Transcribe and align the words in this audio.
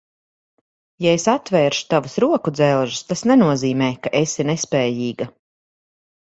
Ja 1.05 1.11
es 1.17 1.25
atvēršu 1.33 1.83
tavus 1.93 2.15
rokudzelžus, 2.23 3.03
tas 3.11 3.23
nenozīmē, 3.33 3.91
ka 4.07 4.15
esi 4.23 4.49
nespējīga. 4.53 5.31